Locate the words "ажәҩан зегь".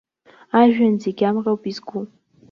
0.61-1.23